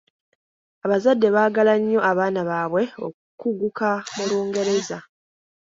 Abazadde 0.85 1.27
baagala 1.35 1.73
nnyo 1.79 1.99
abaana 2.11 2.41
baabwe 2.49 2.83
okukuguka 3.07 3.89
mu 4.15 4.23
Lungereza. 4.29 4.97